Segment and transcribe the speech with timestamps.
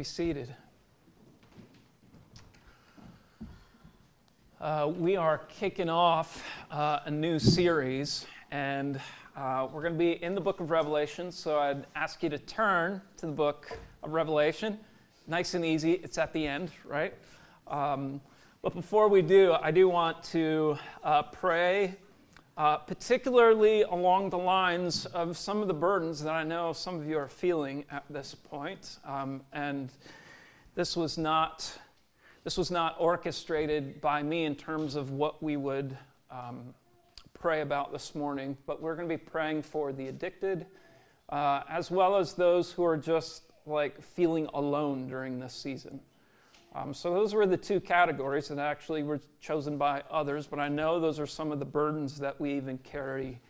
[0.00, 0.54] be seated.
[4.58, 8.98] Uh, we are kicking off uh, a new series, and
[9.36, 11.30] uh, we're going to be in the book of Revelation.
[11.30, 14.78] So I'd ask you to turn to the book of Revelation.
[15.26, 17.12] Nice and easy, it's at the end, right?
[17.68, 18.22] Um,
[18.62, 21.94] but before we do, I do want to uh, pray,
[22.60, 27.08] uh, particularly along the lines of some of the burdens that I know some of
[27.08, 28.98] you are feeling at this point.
[29.02, 29.88] Um, and
[30.74, 31.72] this was not
[32.44, 35.96] this was not orchestrated by me in terms of what we would
[36.30, 36.74] um,
[37.32, 40.66] pray about this morning, but we're going to be praying for the addicted,
[41.30, 45.98] uh, as well as those who are just like feeling alone during this season.
[46.72, 50.68] Um, so those were the two categories that actually were chosen by others, but I
[50.68, 53.40] know those are some of the burdens that we even carry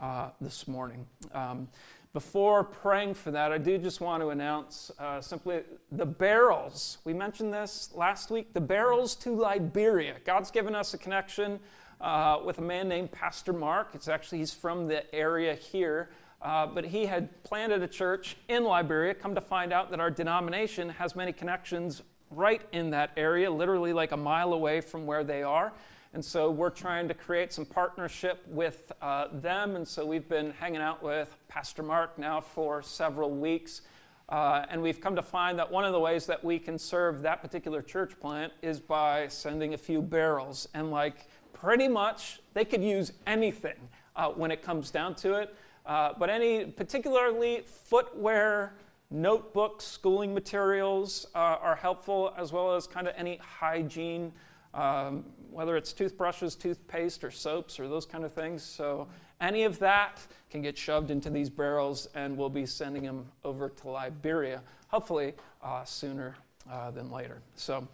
[0.00, 1.06] uh, this morning.
[1.32, 1.68] Um,
[2.12, 6.98] before praying for that, I do just want to announce uh, simply the barrels.
[7.04, 10.16] We mentioned this last week the barrels to Liberia.
[10.24, 11.60] God's given us a connection
[12.00, 13.90] uh, with a man named Pastor Mark.
[13.94, 16.10] It's actually, he's from the area here.
[16.42, 19.14] Uh, but he had planted a church in Liberia.
[19.14, 22.02] Come to find out that our denomination has many connections
[22.36, 25.72] right in that area, literally like a mile away from where they are.
[26.12, 29.74] And so we're trying to create some partnership with uh, them.
[29.74, 33.82] And so we've been hanging out with Pastor Mark now for several weeks.
[34.28, 37.20] Uh, and we've come to find that one of the ways that we can serve
[37.22, 40.68] that particular church plant is by sending a few barrels.
[40.72, 43.76] And, like, pretty much they could use anything
[44.14, 45.54] uh, when it comes down to it.
[45.84, 48.74] Uh, but any, particularly footwear,
[49.14, 54.32] notebooks, schooling materials uh, are helpful, as well as kind of any hygiene
[54.74, 58.62] um, whether it's toothbrushes, toothpaste, or soaps, or those kind of things.
[58.62, 59.06] So
[59.40, 63.68] any of that can get shoved into these barrels, and we'll be sending them over
[63.68, 66.36] to Liberia, hopefully uh, sooner
[66.70, 67.40] uh, than later.
[67.54, 67.86] So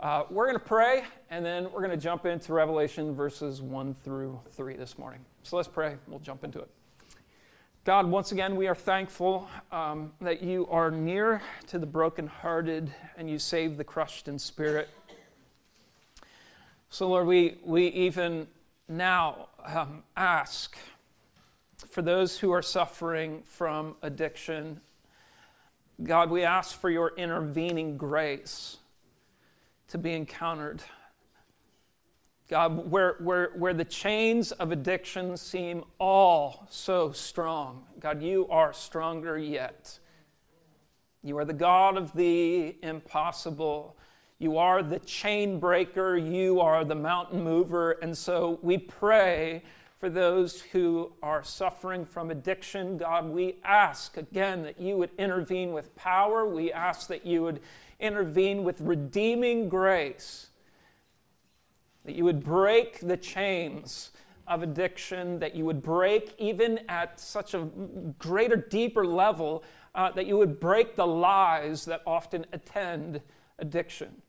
[0.00, 3.94] uh, we're going to pray, and then we're going to jump into Revelation verses 1
[4.02, 5.20] through 3 this morning.
[5.42, 5.96] So let's pray.
[6.08, 6.68] We'll jump into it.
[7.84, 13.28] God, once again, we are thankful um, that you are near to the brokenhearted and
[13.28, 14.88] you save the crushed in spirit.
[16.90, 18.46] So, Lord, we, we even
[18.88, 20.78] now um, ask
[21.88, 24.80] for those who are suffering from addiction.
[26.04, 28.76] God, we ask for your intervening grace
[29.88, 30.82] to be encountered.
[32.52, 38.74] God, where, where, where the chains of addiction seem all so strong, God, you are
[38.74, 39.98] stronger yet.
[41.22, 43.96] You are the God of the impossible.
[44.38, 46.18] You are the chain breaker.
[46.18, 47.92] You are the mountain mover.
[47.92, 49.62] And so we pray
[49.98, 52.98] for those who are suffering from addiction.
[52.98, 56.46] God, we ask again that you would intervene with power.
[56.46, 57.60] We ask that you would
[57.98, 60.48] intervene with redeeming grace,
[62.04, 64.10] that you would break the chains
[64.46, 67.68] of addiction, that you would break even at such a
[68.18, 69.62] greater, deeper level,
[69.94, 73.20] uh, that you would break the lies that often attend
[73.58, 74.22] addiction.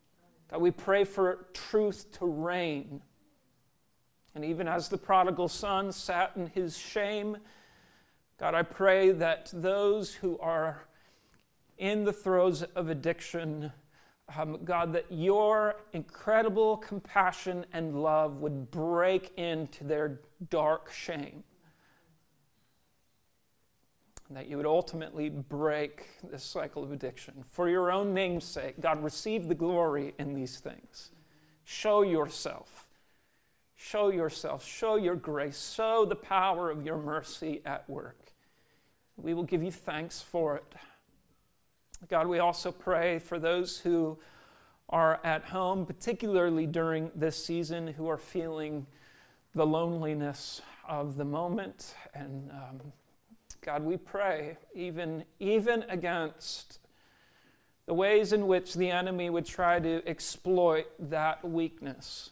[0.50, 3.02] God, we pray for truth to reign.
[4.36, 7.38] And even as the prodigal son sat in his shame,
[8.40, 10.86] God, I pray that those who are
[11.78, 13.72] in the throes of addiction,
[14.38, 21.44] um, God, that your incredible compassion and love would break into their dark shame
[24.36, 27.44] that you would ultimately break this cycle of addiction.
[27.44, 31.12] For your own name's sake, God, receive the glory in these things.
[31.64, 32.88] Show yourself.
[33.76, 34.66] Show yourself.
[34.66, 35.74] Show your grace.
[35.76, 38.32] Show the power of your mercy at work.
[39.18, 40.74] We will give you thanks for it.
[42.10, 44.18] God, we also pray for those who
[44.90, 48.86] are at home, particularly during this season, who are feeling
[49.56, 52.82] the loneliness of the moment and um,
[53.64, 56.80] God, we pray even, even against
[57.86, 62.32] the ways in which the enemy would try to exploit that weakness.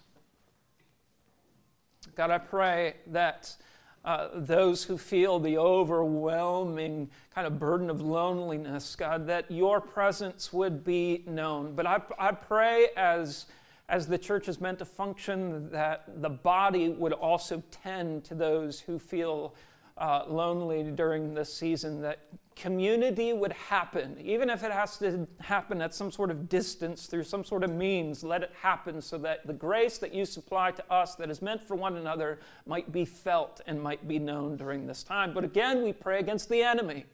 [2.15, 3.56] God, I pray that
[4.03, 10.51] uh, those who feel the overwhelming kind of burden of loneliness, God, that your presence
[10.51, 11.75] would be known.
[11.75, 13.45] But I, I pray as,
[13.89, 18.80] as the church is meant to function, that the body would also tend to those
[18.80, 19.53] who feel
[19.98, 22.19] uh, lonely during this season, that
[22.56, 27.24] community would happen, even if it has to happen at some sort of distance through
[27.24, 30.94] some sort of means, let it happen so that the grace that you supply to
[30.94, 34.86] us that is meant for one another might be felt and might be known during
[34.86, 35.33] this time.
[35.33, 37.06] But again, we pray against the enemy.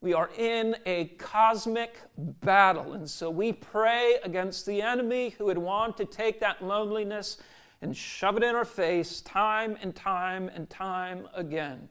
[0.00, 2.92] We are in a cosmic battle.
[2.92, 7.38] And so we pray against the enemy who would want to take that loneliness
[7.80, 11.88] and shove it in our face time and time and time again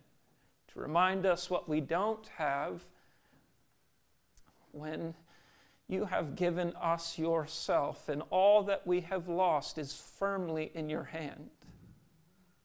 [0.73, 2.81] to remind us what we don't have
[4.71, 5.13] when
[5.88, 11.03] you have given us yourself, and all that we have lost is firmly in your
[11.03, 11.50] hand.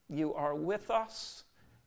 [0.09, 1.43] You are with us,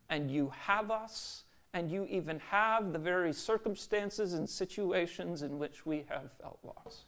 [0.10, 5.86] and you have us, and you even have the very circumstances and situations in which
[5.86, 7.06] we have felt loss.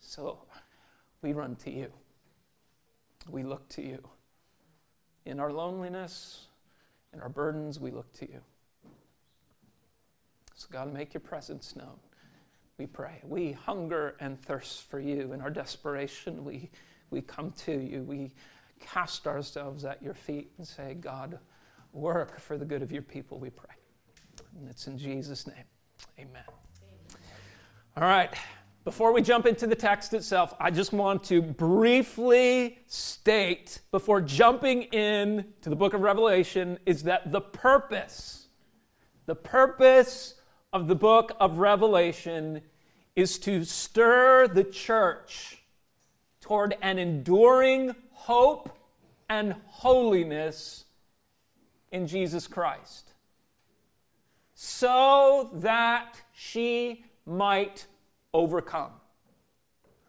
[0.00, 0.38] So
[1.20, 1.92] we run to you.
[3.28, 4.08] We look to you.
[5.26, 6.46] In our loneliness,
[7.12, 8.40] in our burdens, we look to you.
[10.54, 11.98] So, God, make your presence known.
[12.78, 13.20] We pray.
[13.24, 15.32] We hunger and thirst for you.
[15.32, 16.70] In our desperation, we,
[17.10, 18.02] we come to you.
[18.02, 18.32] We
[18.78, 21.38] cast ourselves at your feet and say, God,
[21.92, 23.74] work for the good of your people, we pray.
[24.58, 25.56] And it's in Jesus' name.
[26.18, 26.42] Amen.
[26.46, 27.22] Amen.
[27.96, 28.34] All right.
[28.82, 34.84] Before we jump into the text itself, I just want to briefly state before jumping
[34.84, 38.48] in to the book of Revelation is that the purpose,
[39.26, 40.36] the purpose
[40.72, 42.62] of the book of Revelation
[43.16, 45.58] is to stir the church
[46.40, 48.78] toward an enduring hope
[49.28, 50.86] and holiness
[51.92, 53.12] in Jesus Christ,
[54.54, 57.86] so that she might
[58.32, 58.92] overcome.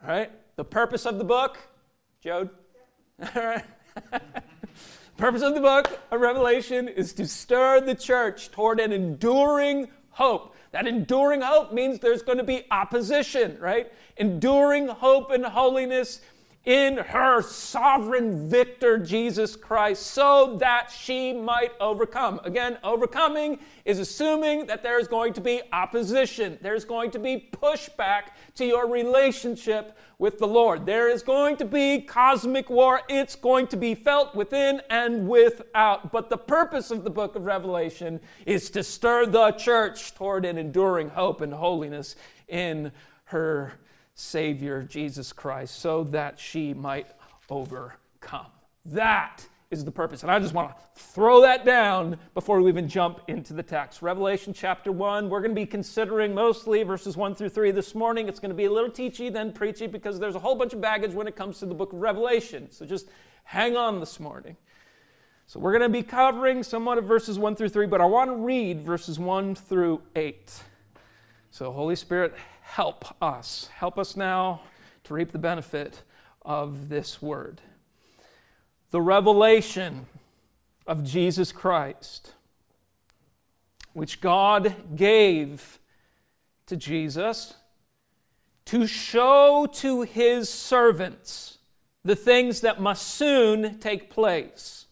[0.03, 0.31] All right?
[0.56, 1.57] The purpose of the book,
[2.23, 2.50] Jode?
[3.35, 3.65] All right.
[5.18, 10.56] purpose of the book of Revelation is to stir the church toward an enduring hope.
[10.71, 13.91] That enduring hope means there's going to be opposition, right?
[14.18, 16.21] Enduring hope and holiness
[16.63, 22.40] in her sovereign victor, Jesus Christ, so that she might overcome.
[22.44, 27.50] Again, overcoming is assuming that there is going to be opposition, there's going to be
[27.52, 30.86] pushback to your relationship with the Lord.
[30.86, 36.12] There is going to be cosmic war, it's going to be felt within and without.
[36.12, 40.60] But the purpose of the book of Revelation is to stir the church toward an
[40.60, 42.16] enduring hope and holiness
[42.48, 42.92] in
[43.25, 43.74] her
[44.21, 47.07] Savior, Jesus Christ, so that she might
[47.50, 48.47] overcome.
[48.85, 50.21] That is the purpose.
[50.21, 54.01] And I just want to throw that down before we even jump into the text.
[54.01, 58.27] Revelation chapter 1, we're going to be considering mostly verses 1 through 3 this morning.
[58.27, 60.81] It's going to be a little teachy, then preachy, because there's a whole bunch of
[60.81, 62.69] baggage when it comes to the book of Revelation.
[62.69, 63.07] So just
[63.44, 64.57] hang on this morning.
[65.47, 68.29] So we're going to be covering somewhat of verses 1 through 3, but I want
[68.29, 70.63] to read verses 1 through 8.
[71.53, 72.33] So, Holy Spirit,
[72.71, 73.69] help us.
[73.75, 74.62] Help us now
[75.03, 76.03] to reap the benefit
[76.44, 77.59] of this word.
[78.91, 80.06] The revelation
[80.88, 82.33] of Jesus Christ,
[83.91, 85.79] which God gave
[86.68, 87.56] to Jesus
[88.65, 91.57] to show to his servants
[92.06, 94.85] the things that must soon take place.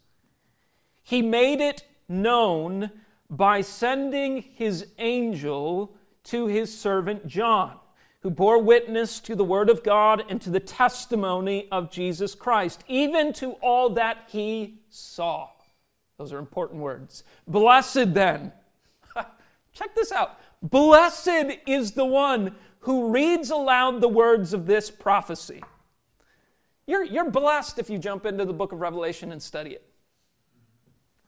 [1.02, 2.92] He made it known
[3.30, 5.96] by sending his angel
[6.26, 7.78] to his servant John,
[8.22, 12.84] who bore witness to the Word of God and to the testimony of Jesus Christ,
[12.88, 15.50] even to all that he saw.
[16.18, 17.24] Those are important words.
[17.48, 18.52] Blessed then,
[19.74, 20.38] check this out.
[20.62, 25.64] Blessed is the one who reads aloud the words of this prophecy.
[26.86, 29.89] You're, you're blessed if you jump into the book of Revelation and study it.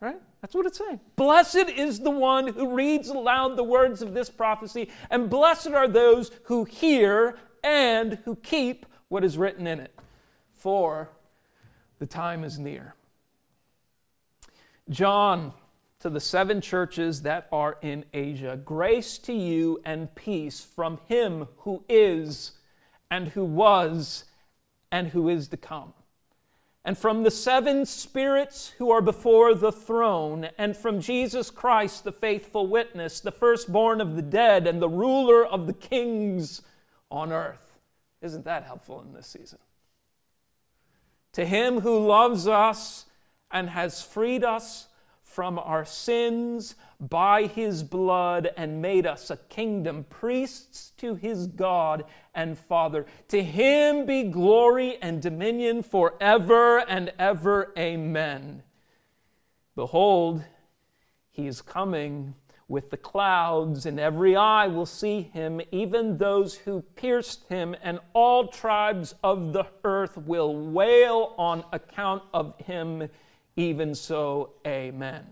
[0.02, 0.20] Right?
[0.42, 1.00] That's what it's saying.
[1.16, 5.88] Blessed is the one who reads aloud the words of this prophecy, and blessed are
[5.88, 9.98] those who hear and who keep what is written in it.
[10.54, 11.12] For
[12.00, 12.96] the time is near.
[14.90, 15.54] John,
[16.00, 21.48] to the seven churches that are in Asia, grace to you and peace from him
[21.58, 22.54] who is,
[23.12, 24.26] and who was,
[24.92, 25.94] and who is to come
[26.84, 32.12] and from the seven spirits who are before the throne, and from Jesus Christ, the
[32.12, 36.64] faithful witness, the firstborn of the dead, and the ruler of the kings
[37.12, 37.78] on earth.
[38.22, 39.60] Isn't that helpful in this season?
[41.34, 43.06] To him who loves us
[43.52, 44.88] and has freed us
[45.32, 52.04] from our sins by his blood and made us a kingdom, priests to his God
[52.36, 53.06] and Father.
[53.30, 57.74] To him be glory and dominion forever and ever.
[57.78, 58.64] Amen.
[59.76, 60.44] Behold,
[61.30, 62.36] he is coming
[62.68, 68.00] with the clouds, and every eye will see him, even those who pierced him, and
[68.14, 73.10] all tribes of the earth will wail on account of him.
[73.56, 75.26] Even so, amen.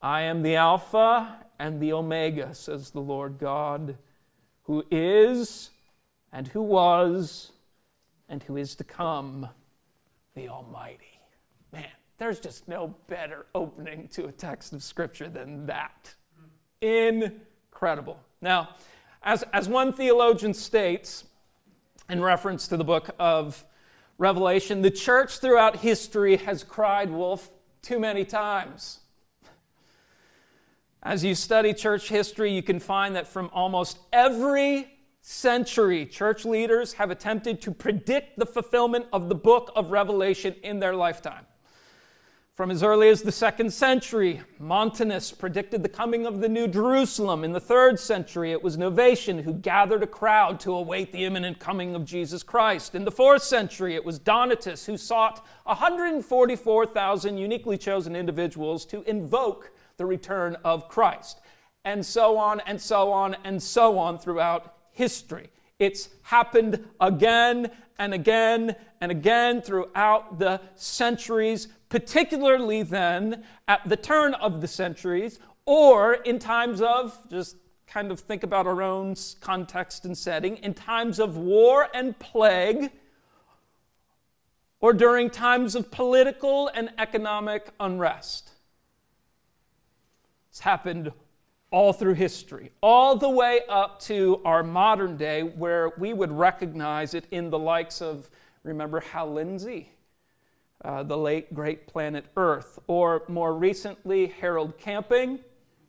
[0.00, 3.96] I am the Alpha and the Omega, says the Lord God,
[4.64, 5.70] who is,
[6.32, 7.52] and who was,
[8.28, 9.48] and who is to come,
[10.34, 11.20] the Almighty.
[11.72, 11.86] Man,
[12.18, 16.14] there's just no better opening to a text of Scripture than that.
[16.80, 18.18] Incredible.
[18.40, 18.70] Now,
[19.22, 21.24] as, as one theologian states,
[22.08, 23.64] in reference to the book of
[24.18, 27.50] Revelation, the church throughout history has cried wolf
[27.80, 29.00] too many times.
[31.02, 34.88] As you study church history, you can find that from almost every
[35.20, 40.78] century, church leaders have attempted to predict the fulfillment of the book of Revelation in
[40.78, 41.46] their lifetime.
[42.54, 47.44] From as early as the second century, Montanus predicted the coming of the New Jerusalem.
[47.44, 51.58] In the third century, it was Novatian who gathered a crowd to await the imminent
[51.58, 52.94] coming of Jesus Christ.
[52.94, 59.72] In the fourth century, it was Donatus who sought 144,000 uniquely chosen individuals to invoke
[59.96, 61.40] the return of Christ.
[61.86, 65.48] And so on and so on and so on throughout history.
[65.78, 74.32] It's happened again and again and again throughout the centuries particularly then at the turn
[74.32, 77.54] of the centuries or in times of, just
[77.86, 82.90] kind of think about our own context and setting, in times of war and plague
[84.80, 88.52] or during times of political and economic unrest.
[90.48, 91.12] It's happened
[91.72, 97.14] all through history, all the way up to our modern day, where we would recognize
[97.14, 98.30] it in the likes of,
[98.62, 99.88] remember Hal Lindsey?
[100.84, 102.78] uh, the late great planet Earth.
[102.86, 105.38] Or more recently, Harold Camping,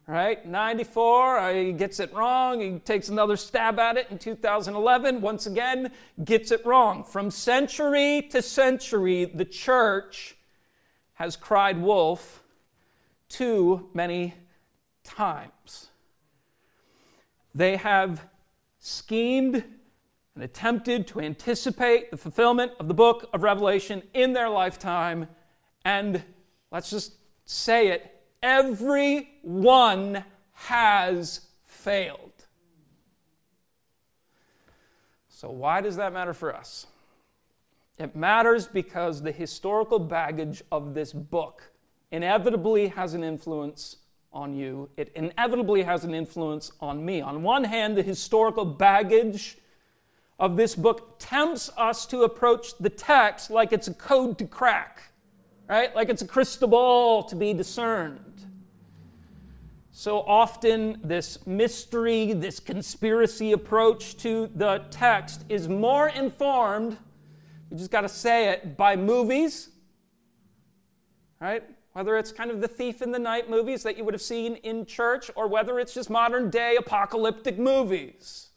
[0.08, 0.46] right?
[0.46, 2.60] 94, uh, he gets it wrong.
[2.60, 5.22] He takes another stab at it in 2011.
[5.22, 5.92] Once again,
[6.24, 7.04] gets it wrong.
[7.04, 10.36] From century to century, the church
[11.14, 12.44] has cried wolf
[13.30, 14.34] too many
[15.04, 15.90] times.
[17.56, 18.28] They have
[18.80, 19.64] schemed
[20.36, 25.28] and attempted to anticipate the fulfillment of the book of Revelation in their lifetime.
[25.86, 26.24] And
[26.72, 27.14] let's just
[27.46, 28.10] say it
[28.42, 32.32] every one has failed.
[35.30, 36.88] So, why does that matter for us?
[38.00, 41.72] It matters because the historical baggage of this book
[42.12, 43.98] inevitably has an influence
[44.34, 44.90] on you.
[44.98, 47.22] It inevitably has an influence on me.
[47.22, 49.58] On one hand, the historical baggage
[50.40, 55.04] of this book tempts us to approach the text like it's a code to crack,
[55.70, 55.96] right?
[55.96, 58.20] Like it's a crystal ball to be discerned.
[59.96, 66.98] So often, this mystery, this conspiracy approach to the text is more informed,
[67.70, 69.70] we just got to say it, by movies,
[71.40, 71.64] right?
[71.94, 74.56] Whether it's kind of the thief in the night movies that you would have seen
[74.58, 78.50] in church, or whether it's just modern day apocalyptic movies.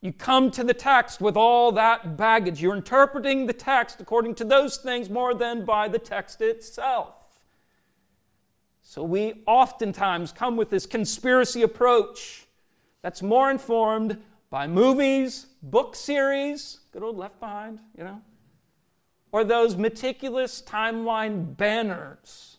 [0.00, 2.60] You come to the text with all that baggage.
[2.60, 7.14] You're interpreting the text according to those things more than by the text itself.
[8.82, 12.46] So we oftentimes come with this conspiracy approach
[13.02, 14.18] that's more informed
[14.50, 18.22] by movies, book series, good old Left Behind, you know,
[19.38, 22.58] or those meticulous timeline banners,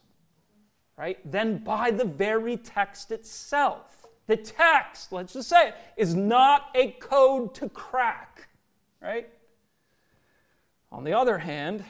[0.95, 1.19] right?
[1.29, 4.07] Than by the very text itself.
[4.27, 8.47] The text, let's just say it, is not a code to crack,
[9.01, 9.27] right?
[10.89, 11.83] On the other hand,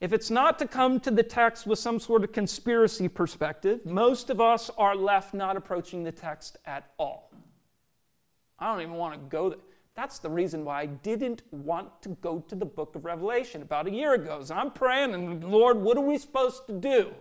[0.00, 4.28] if it's not to come to the text with some sort of conspiracy perspective, most
[4.28, 7.30] of us are left not approaching the text at all.
[8.58, 9.58] I don't even want to go there.
[9.96, 13.86] That's the reason why I didn't want to go to the book of Revelation about
[13.86, 14.42] a year ago.
[14.44, 17.14] So I'm praying, and Lord, what are we supposed to do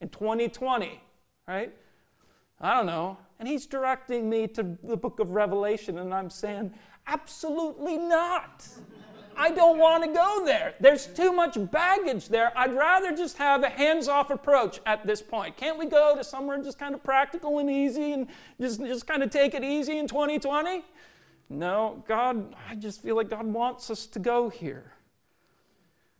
[0.00, 1.00] in 2020?
[1.48, 1.74] Right?
[2.60, 3.18] I don't know.
[3.40, 6.72] And he's directing me to the book of Revelation, and I'm saying,
[7.08, 8.66] absolutely not.
[9.36, 10.74] I don't want to go there.
[10.80, 12.56] There's too much baggage there.
[12.56, 15.56] I'd rather just have a hands off approach at this point.
[15.56, 18.28] Can't we go to somewhere just kind of practical and easy and
[18.60, 20.84] just, just kind of take it easy in 2020?
[21.48, 24.92] No, God, I just feel like God wants us to go here.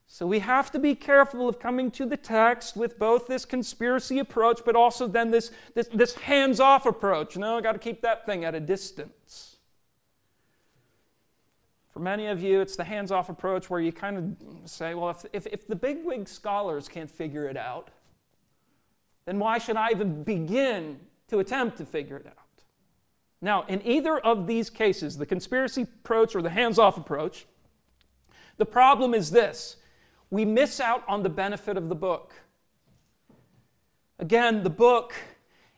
[0.08, 4.20] So we have to be careful of coming to the text with both this conspiracy
[4.20, 7.36] approach, but also then this, this, this hands off approach.
[7.36, 9.56] Know, I got to keep that thing at a distance.
[11.92, 15.10] For many of you, it's the hands off approach where you kind of say, well,
[15.10, 17.90] if, if, if the bigwig scholars can't figure it out,
[19.24, 22.45] then why should I even begin to attempt to figure it out?
[23.40, 27.46] Now, in either of these cases, the conspiracy approach or the hands off approach,
[28.56, 29.76] the problem is this
[30.30, 32.34] we miss out on the benefit of the book.
[34.18, 35.14] Again, the book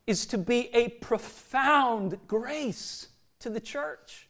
[0.06, 3.08] is to be a profound grace
[3.40, 4.28] to the church.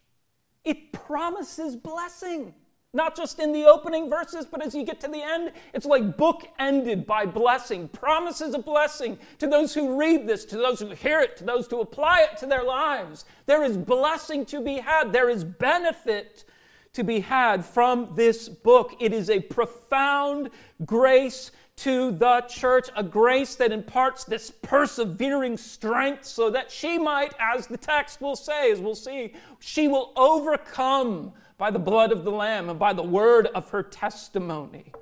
[0.65, 2.55] It promises blessing,
[2.95, 6.17] not just in the opening verses, but as you get to the end, it's like
[6.17, 10.91] book ended by blessing, promises of blessing to those who read this, to those who
[10.91, 13.27] hear it, to those who apply it to their lives.
[13.45, 16.45] There is blessing to be had, there is benefit
[16.95, 18.97] to be had from this book.
[18.99, 20.49] It is a profound
[20.87, 27.35] grace to the church, a grace that imparts this persevering strength so that she might,
[27.39, 32.25] as the text will say, as we'll see, she will overcome by the blood of
[32.25, 34.93] the Lamb and by the word of her testimony.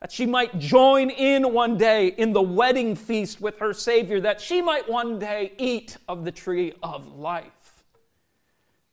[0.00, 4.40] That she might join in one day in the wedding feast with her Savior, that
[4.40, 7.84] she might one day eat of the tree of life.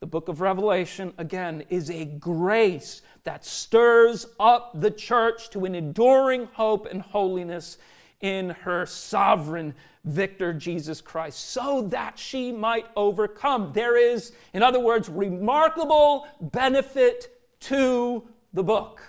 [0.01, 5.73] The book of Revelation, again, is a grace that stirs up the church to an
[5.73, 7.77] enduring hope and holiness
[8.19, 9.73] in her sovereign
[10.07, 13.71] victor, Jesus Christ, so that she might overcome.
[13.73, 19.01] There is, in other words, remarkable benefit to the book.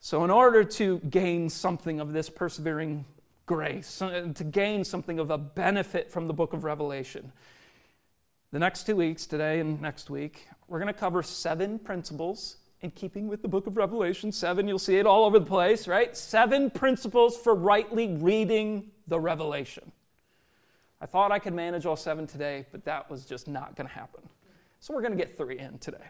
[0.00, 3.04] So, in order to gain something of this persevering
[3.46, 7.32] grace, uh, to gain something of a benefit from the book of Revelation,
[8.52, 12.90] the next two weeks, today and next week, we're going to cover seven principles in
[12.90, 14.30] keeping with the book of Revelation.
[14.30, 16.16] Seven, you'll see it all over the place, right?
[16.16, 19.90] Seven principles for rightly reading the Revelation.
[21.00, 23.94] I thought I could manage all seven today, but that was just not going to
[23.94, 24.22] happen.
[24.80, 26.04] So we're going to get three in today.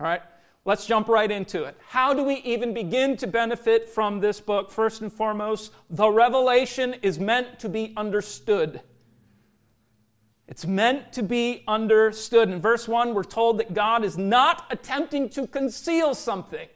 [0.00, 0.22] All right?
[0.64, 1.76] Let's jump right into it.
[1.88, 4.70] How do we even begin to benefit from this book?
[4.70, 8.80] First and foremost, the revelation is meant to be understood.
[10.48, 12.50] It's meant to be understood.
[12.50, 16.68] In verse 1, we're told that God is not attempting to conceal something,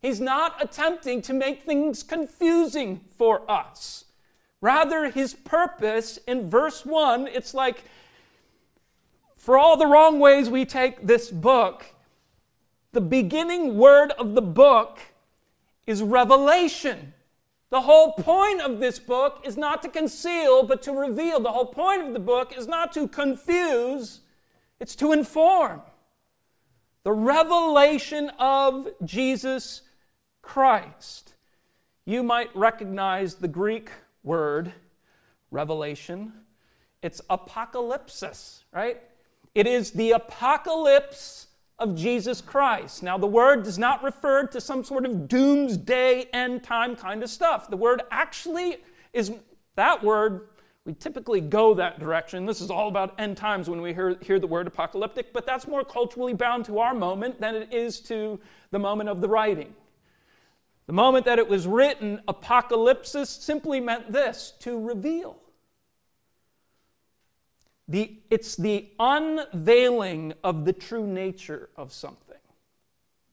[0.00, 4.06] He's not attempting to make things confusing for us.
[4.60, 7.84] Rather, His purpose in verse 1, it's like
[9.42, 11.84] for all the wrong ways we take this book,
[12.92, 15.00] the beginning word of the book
[15.84, 17.12] is revelation.
[17.72, 21.40] The whole point of this book is not to conceal, but to reveal.
[21.40, 24.20] The whole point of the book is not to confuse,
[24.78, 25.80] it's to inform.
[27.02, 29.80] The revelation of Jesus
[30.42, 31.32] Christ.
[32.04, 33.88] You might recognize the Greek
[34.22, 34.74] word
[35.50, 36.34] revelation.
[37.00, 39.00] It's apocalypsis, right?
[39.54, 41.46] It is the apocalypse
[41.78, 43.02] of Jesus Christ.
[43.02, 47.30] Now, the word does not refer to some sort of doomsday end time kind of
[47.30, 47.68] stuff.
[47.68, 48.78] The word actually
[49.12, 49.32] is
[49.76, 50.48] that word.
[50.84, 52.44] We typically go that direction.
[52.44, 55.68] This is all about end times when we hear, hear the word apocalyptic, but that's
[55.68, 59.74] more culturally bound to our moment than it is to the moment of the writing.
[60.86, 65.41] The moment that it was written, apocalypsis simply meant this to reveal.
[67.92, 72.38] The, it's the unveiling of the true nature of something.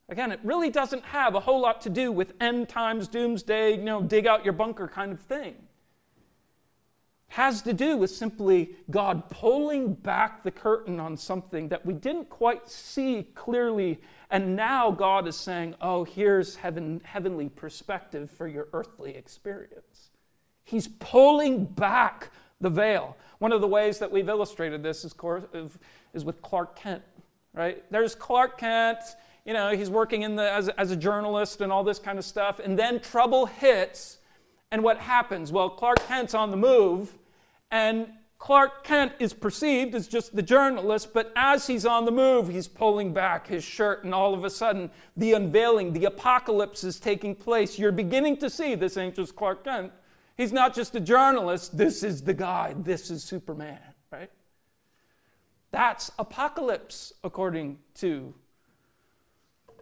[0.09, 3.83] Again, it really doesn't have a whole lot to do with end times, doomsday, you
[3.83, 5.53] know, dig out your bunker kind of thing.
[5.53, 11.93] It has to do with simply God pulling back the curtain on something that we
[11.93, 18.45] didn't quite see clearly, and now God is saying, Oh, here's heaven, heavenly perspective for
[18.45, 20.09] your earthly experience.
[20.65, 22.29] He's pulling back
[22.61, 23.15] the veil.
[23.39, 25.15] One of the ways that we've illustrated this is,
[26.13, 27.01] is with Clark Kent,
[27.53, 27.83] right?
[27.89, 28.99] There's Clark Kent,
[29.45, 32.25] you know, he's working in the, as, as a journalist and all this kind of
[32.25, 34.17] stuff, and then trouble hits,
[34.71, 35.51] and what happens?
[35.51, 37.17] Well, Clark Kent's on the move,
[37.71, 38.07] and
[38.39, 42.67] Clark Kent is perceived as just the journalist, but as he's on the move, he's
[42.67, 47.35] pulling back his shirt, and all of a sudden, the unveiling, the apocalypse is taking
[47.35, 47.77] place.
[47.77, 49.91] You're beginning to see this just Clark Kent.
[50.39, 51.77] He's not just a journalist.
[51.77, 52.73] This is the guy.
[52.77, 53.77] This is Superman,
[54.09, 54.31] right?
[55.71, 58.33] That's apocalypse according to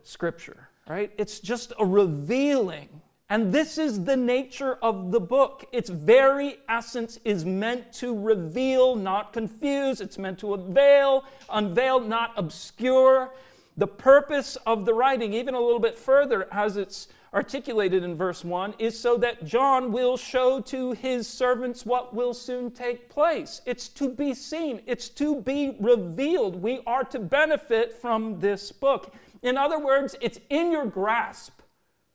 [0.02, 1.12] Scripture, right?
[1.20, 2.90] It's just a revealing.
[3.30, 5.64] And this is the nature of the book.
[5.72, 10.02] Its very essence is meant to reveal, not confuse.
[10.02, 13.32] It's meant to unveil, unveil, not obscure.
[13.78, 18.44] The purpose of the writing, even a little bit further, as it's articulated in verse
[18.44, 23.62] 1 is so that John will show to his servants what will soon take place.
[23.68, 26.56] It's to be seen, it's to be revealed.
[26.56, 29.14] We are to benefit from this book.
[29.44, 31.62] In other words, it's in your grasp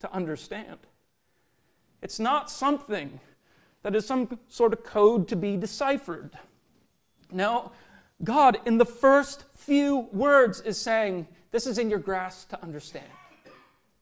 [0.00, 0.78] to understand.
[2.02, 3.20] It's not something
[3.84, 6.36] that is some sort of code to be deciphered.
[7.30, 7.70] No,
[8.24, 13.06] God, in the first few words, is saying, This is in your grasp to understand.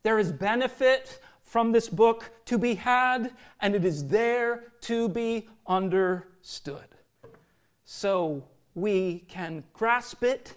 [0.03, 5.49] There is benefit from this book to be had, and it is there to be
[5.67, 6.87] understood.
[7.85, 10.55] So we can grasp it,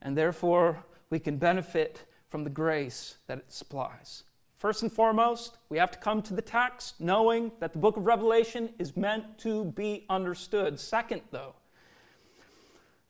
[0.00, 4.24] and therefore we can benefit from the grace that it supplies.
[4.56, 8.06] First and foremost, we have to come to the text knowing that the book of
[8.06, 10.78] Revelation is meant to be understood.
[10.78, 11.54] Second, though,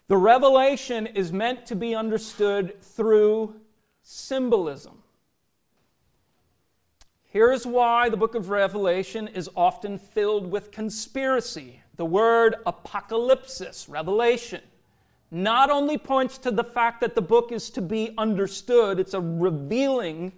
[0.09, 3.55] the revelation is meant to be understood through
[4.03, 5.02] symbolism.
[7.33, 11.81] Here's why the book of Revelation is often filled with conspiracy.
[11.97, 14.61] The word apocalypsis, revelation,
[15.31, 19.21] not only points to the fact that the book is to be understood, it's a
[19.23, 20.33] revealing,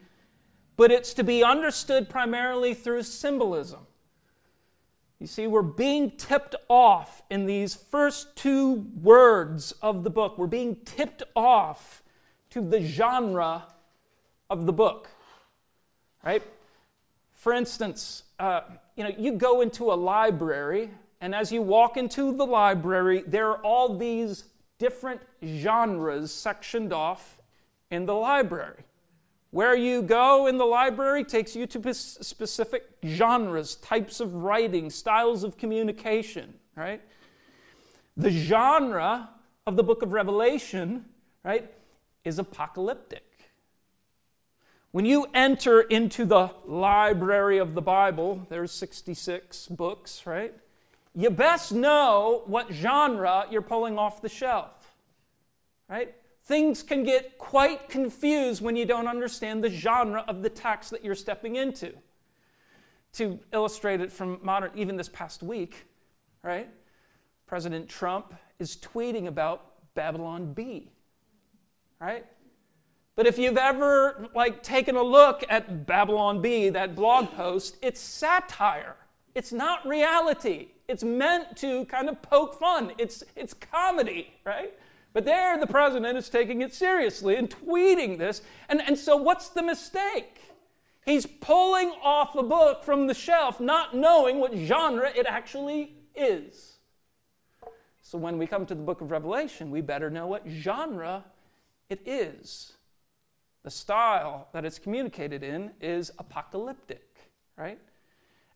[0.76, 3.80] but it's to be understood primarily through symbolism.
[5.18, 10.38] You see, we're being tipped off in these first two words of the book.
[10.38, 12.04] We're being tipped off
[12.50, 13.64] to the genre
[14.48, 15.10] of the book,
[16.24, 16.40] right?
[17.44, 18.62] For instance, uh,
[18.96, 20.88] you know, you go into a library,
[21.20, 24.44] and as you walk into the library, there are all these
[24.78, 27.38] different genres sectioned off
[27.90, 28.84] in the library.
[29.50, 35.44] Where you go in the library takes you to specific genres, types of writing, styles
[35.44, 37.02] of communication, right?
[38.16, 39.28] The genre
[39.66, 41.04] of the book of Revelation,
[41.44, 41.70] right,
[42.24, 43.33] is apocalyptic.
[44.94, 50.54] When you enter into the library of the Bible, there's 66 books, right?
[51.16, 54.94] You best know what genre you're pulling off the shelf,
[55.88, 56.14] right?
[56.44, 61.04] Things can get quite confused when you don't understand the genre of the text that
[61.04, 61.92] you're stepping into.
[63.14, 65.86] To illustrate it from modern, even this past week,
[66.44, 66.68] right?
[67.46, 70.92] President Trump is tweeting about Babylon Bee,
[71.98, 72.24] right?
[73.16, 78.00] But if you've ever like taken a look at Babylon Bee, that blog post, it's
[78.00, 78.96] satire.
[79.34, 80.68] It's not reality.
[80.88, 82.92] It's meant to kind of poke fun.
[82.98, 84.72] It's, it's comedy, right?
[85.12, 88.42] But there, the president is taking it seriously and tweeting this.
[88.68, 90.40] And, and so, what's the mistake?
[91.06, 96.78] He's pulling off a book from the shelf, not knowing what genre it actually is.
[98.02, 101.24] So, when we come to the book of Revelation, we better know what genre
[101.88, 102.73] it is.
[103.64, 107.16] The style that it's communicated in is apocalyptic,
[107.56, 107.78] right?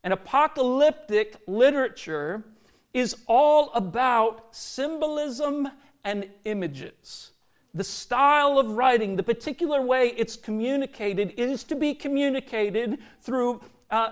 [0.04, 2.44] And apocalyptic literature
[2.92, 5.68] is all about symbolism
[6.04, 7.32] and images.
[7.72, 14.10] The style of writing, the particular way it's communicated, is to be communicated through uh,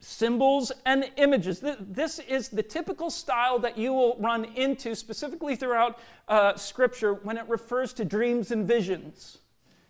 [0.00, 1.62] symbols and images.
[1.80, 7.38] This is the typical style that you will run into specifically throughout uh, Scripture when
[7.38, 9.38] it refers to dreams and visions.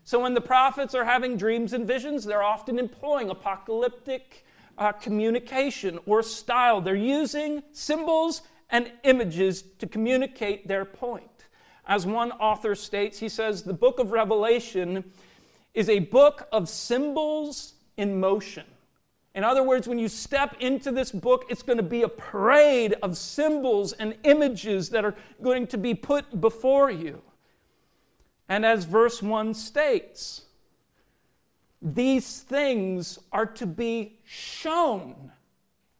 [0.07, 4.47] So, when the prophets are having dreams and visions, they're often employing apocalyptic
[4.79, 6.81] uh, communication or style.
[6.81, 11.47] They're using symbols and images to communicate their point.
[11.89, 15.03] As one author states, he says, the book of Revelation
[15.75, 18.65] is a book of symbols in motion.
[19.35, 22.95] In other words, when you step into this book, it's going to be a parade
[23.03, 27.23] of symbols and images that are going to be put before you.
[28.49, 30.43] And as verse 1 states,
[31.83, 35.33] these things are to be shown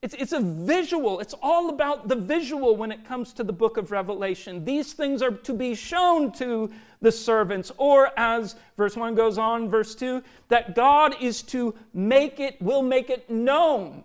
[0.07, 1.19] it's, it's a visual.
[1.19, 4.65] It's all about the visual when it comes to the book of Revelation.
[4.65, 9.69] These things are to be shown to the servants, or as verse 1 goes on,
[9.69, 14.05] verse 2, that God is to make it, will make it known.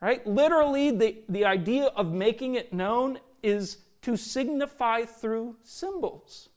[0.00, 0.26] Right?
[0.26, 6.48] Literally, the, the idea of making it known is to signify through symbols.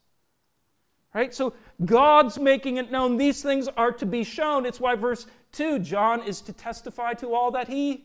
[1.12, 1.34] Right?
[1.34, 3.16] So God's making it known.
[3.16, 4.64] These things are to be shown.
[4.64, 8.04] It's why verse 2, John is to testify to all that he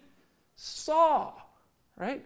[0.55, 1.33] saw,
[1.97, 2.25] right?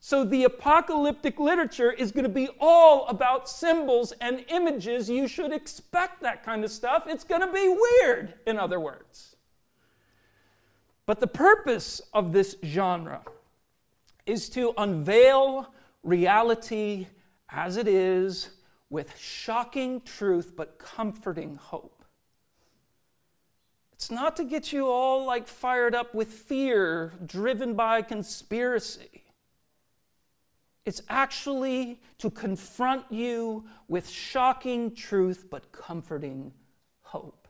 [0.00, 5.08] So the apocalyptic literature is going to be all about symbols and images.
[5.08, 7.04] You should expect that kind of stuff.
[7.06, 9.36] It's going to be weird, in other words.
[11.06, 13.22] But the purpose of this genre
[14.26, 17.06] is to unveil reality
[17.50, 18.50] as it is
[18.94, 22.04] with shocking truth but comforting hope.
[23.92, 29.24] It's not to get you all like fired up with fear, driven by conspiracy.
[30.86, 36.52] It's actually to confront you with shocking truth but comforting
[37.00, 37.48] hope.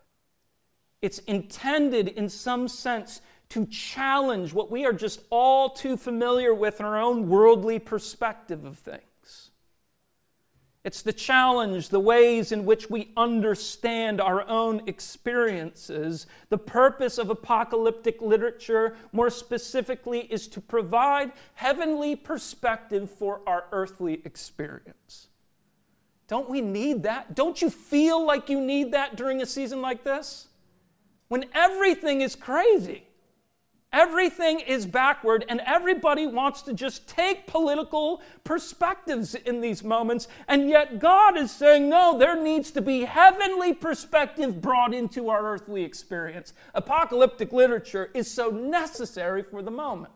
[1.02, 6.80] It's intended, in some sense, to challenge what we are just all too familiar with
[6.80, 9.02] in our own worldly perspective of things.
[10.84, 16.26] It's the challenge, the ways in which we understand our own experiences.
[16.50, 24.20] The purpose of apocalyptic literature, more specifically, is to provide heavenly perspective for our earthly
[24.26, 25.28] experience.
[26.28, 27.34] Don't we need that?
[27.34, 30.48] Don't you feel like you need that during a season like this?
[31.28, 33.04] When everything is crazy.
[33.94, 40.26] Everything is backward, and everybody wants to just take political perspectives in these moments.
[40.48, 45.46] And yet, God is saying, no, there needs to be heavenly perspective brought into our
[45.46, 46.52] earthly experience.
[46.74, 50.12] Apocalyptic literature is so necessary for the moment.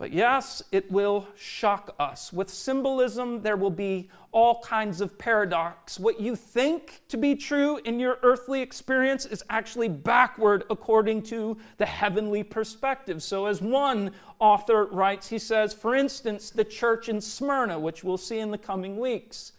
[0.00, 2.32] But yes, it will shock us.
[2.32, 6.00] With symbolism, there will be all kinds of paradox.
[6.00, 11.58] What you think to be true in your earthly experience is actually backward according to
[11.76, 13.22] the heavenly perspective.
[13.22, 18.16] So, as one author writes, he says, for instance, the church in Smyrna, which we'll
[18.16, 19.52] see in the coming weeks,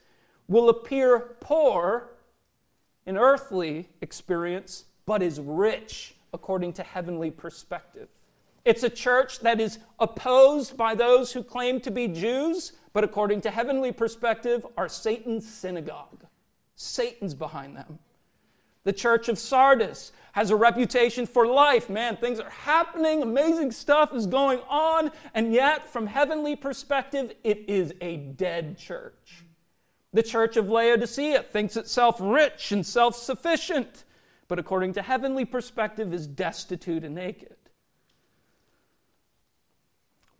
[0.47, 2.09] will appear poor
[3.05, 8.09] in earthly experience, but is rich according to heavenly perspective.
[8.63, 13.41] It's a church that is opposed by those who claim to be Jews, but according
[13.41, 16.25] to heavenly perspective, are Satan's synagogue.
[16.75, 17.99] Satan's behind them.
[18.83, 21.89] The church of Sardis has a reputation for life.
[21.89, 27.65] Man, things are happening, amazing stuff is going on, and yet, from heavenly perspective, it
[27.67, 29.45] is a dead church.
[30.13, 34.03] The church of Laodicea thinks itself rich and self sufficient,
[34.47, 37.55] but according to heavenly perspective, is destitute and naked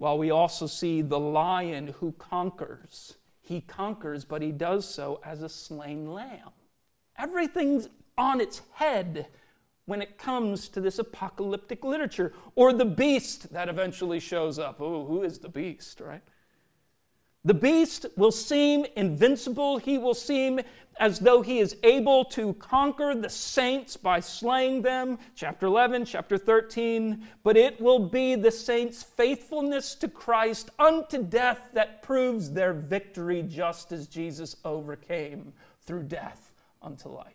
[0.02, 3.18] while we also see the lion who conquers.
[3.40, 6.50] He conquers, but he does so as a slain lamb.
[7.20, 7.88] Everything's
[8.18, 9.28] on its head
[9.86, 14.82] when it comes to this apocalyptic literature, or the beast that eventually shows up.
[14.82, 16.24] Oh, who is the beast, right?
[17.44, 19.78] The beast will seem invincible.
[19.78, 20.62] He will seem
[21.00, 25.18] as though he is able to conquer the saints by slaying them.
[25.36, 27.28] Chapter 11, chapter 13.
[27.44, 33.42] But it will be the saints' faithfulness to Christ unto death that proves their victory,
[33.42, 37.34] just as Jesus overcame through death unto life.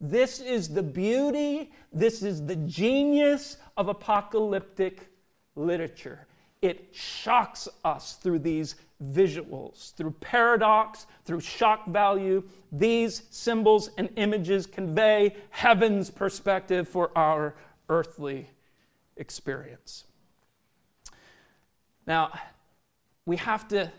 [0.00, 5.08] This is the beauty, this is the genius of apocalyptic
[5.56, 6.27] literature
[6.60, 12.42] it shocks us through these visuals, through paradox, through shock value.
[12.72, 17.54] These symbols and images convey heaven's perspective for our
[17.88, 18.48] earthly
[19.16, 20.04] experience.
[22.06, 22.32] Now,
[23.24, 23.92] we have to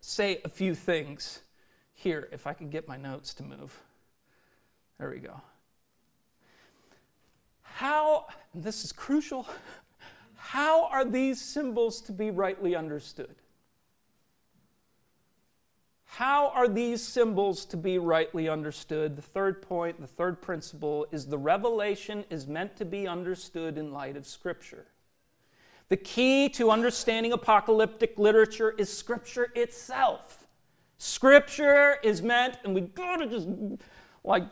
[0.00, 1.40] say a few things
[1.94, 3.80] here, if I can get my notes to move.
[4.98, 5.40] There we go.
[7.62, 9.46] How, this is crucial.
[10.48, 13.34] How are these symbols to be rightly understood?
[16.04, 19.16] How are these symbols to be rightly understood?
[19.16, 23.90] The third point, the third principle, is the revelation is meant to be understood in
[23.90, 24.86] light of Scripture.
[25.88, 30.46] The key to understanding apocalyptic literature is Scripture itself.
[30.98, 33.48] Scripture is meant, and we gotta just
[34.22, 34.44] like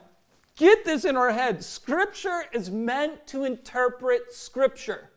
[0.56, 1.62] get this in our head.
[1.62, 5.10] Scripture is meant to interpret Scripture.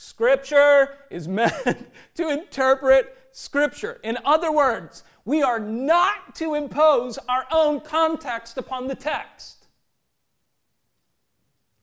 [0.00, 1.52] Scripture is meant
[2.14, 3.98] to interpret Scripture.
[4.04, 9.66] In other words, we are not to impose our own context upon the text.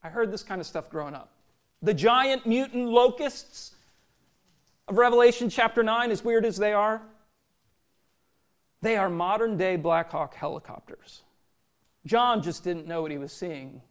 [0.02, 1.34] I heard this kind of stuff growing up.
[1.82, 3.76] The giant mutant locusts
[4.88, 7.02] of Revelation chapter 9, as weird as they are,
[8.82, 11.22] they are modern day Black Hawk helicopters.
[12.06, 13.82] John just didn't know what he was seeing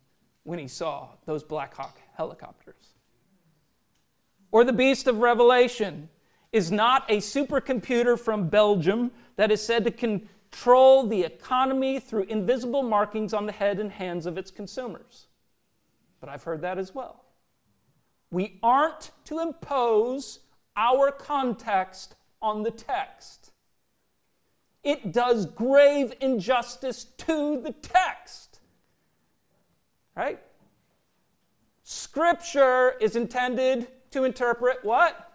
[0.45, 2.93] when he saw those Black Hawk helicopters
[4.55, 6.09] or the beast of Revelation
[6.53, 12.85] is not a supercomputer from Belgium that is said to control the economy through invisible
[12.85, 15.27] markings on the head and hands of its consumers.
[16.21, 17.25] But I've heard that as well.
[18.31, 20.38] We aren't to impose
[20.77, 23.51] our context on the text.
[24.85, 28.61] It does grave injustice to the text.
[30.14, 30.38] Right?
[31.83, 35.33] Scripture is intended to interpret what?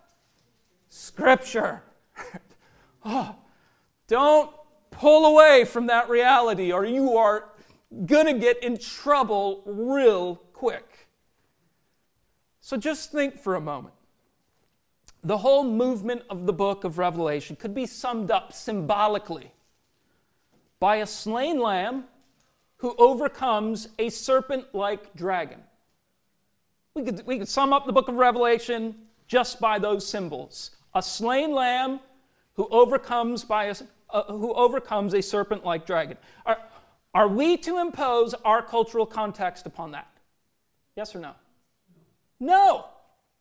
[0.88, 1.84] Scripture.
[3.06, 3.36] oh,
[4.08, 4.52] don't
[4.90, 7.50] pull away from that reality or you are
[8.06, 11.08] going to get in trouble real quick.
[12.62, 13.96] So just think for a moment.
[15.22, 19.52] The whole movement of the book of Revelation could be summed up symbolically
[20.80, 22.06] by a slain lamb
[22.78, 25.60] who overcomes a serpent like dragon.
[27.00, 28.94] We could, we could sum up the book of Revelation
[29.26, 32.02] just by those symbols a slain lamb
[32.56, 33.76] who overcomes, by a,
[34.10, 36.18] uh, who overcomes a serpent like dragon.
[36.46, 36.58] Are,
[37.14, 40.12] are we to impose our cultural context upon that?
[40.98, 41.36] Yes or no?
[42.38, 42.88] No.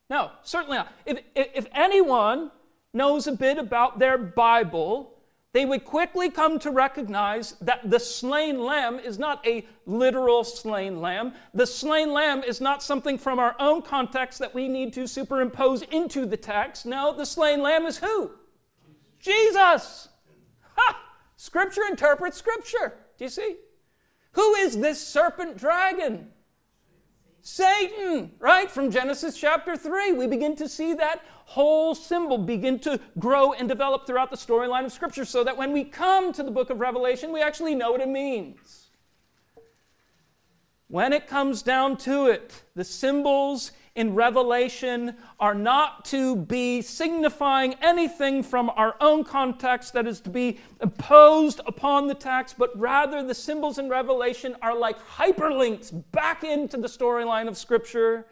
[0.08, 0.92] No, certainly not.
[1.04, 2.52] If, if anyone
[2.94, 5.17] knows a bit about their Bible,
[5.52, 11.00] they would quickly come to recognize that the slain lamb is not a literal slain
[11.00, 11.32] lamb.
[11.54, 15.82] The slain lamb is not something from our own context that we need to superimpose
[15.82, 16.84] into the text.
[16.84, 18.32] No, the slain lamb is who?
[19.20, 20.08] Jesus.
[20.76, 21.02] Ha!
[21.36, 22.98] Scripture interprets Scripture.
[23.16, 23.56] Do you see?
[24.32, 26.30] Who is this serpent dragon?
[27.40, 28.70] Satan, right?
[28.70, 33.70] From Genesis chapter 3, we begin to see that whole symbol begin to grow and
[33.70, 36.78] develop throughout the storyline of Scripture so that when we come to the book of
[36.78, 38.90] Revelation, we actually know what it means.
[40.88, 47.76] When it comes down to it, the symbols in Revelation are not to be signifying
[47.80, 53.22] anything from our own context that is to be imposed upon the text, but rather
[53.22, 58.26] the symbols in Revelation are like hyperlinks back into the storyline of Scripture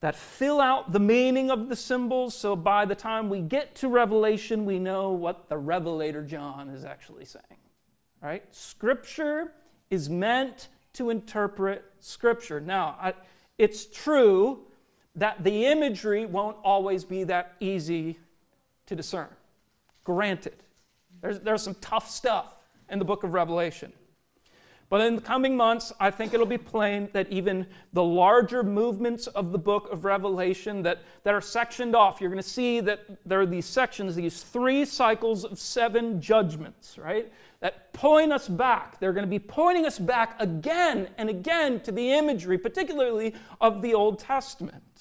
[0.00, 2.34] that fill out the meaning of the symbols.
[2.34, 6.84] So by the time we get to Revelation, we know what the Revelator John is
[6.84, 7.44] actually saying.
[8.22, 8.42] Right?
[8.54, 9.52] Scripture
[9.90, 12.60] is meant to interpret Scripture.
[12.60, 13.14] Now, I,
[13.58, 14.60] it's true
[15.14, 18.18] that the imagery won't always be that easy
[18.86, 19.28] to discern.
[20.04, 20.62] Granted,
[21.20, 22.58] there's, there's some tough stuff
[22.90, 23.92] in the book of Revelation.
[24.88, 29.26] But in the coming months, I think it'll be plain that even the larger movements
[29.26, 33.00] of the book of Revelation that, that are sectioned off, you're going to see that
[33.26, 37.32] there are these sections, these three cycles of seven judgments, right?
[37.60, 39.00] that point us back.
[39.00, 43.82] They're going to be pointing us back again and again to the imagery, particularly of
[43.82, 44.95] the Old Testament.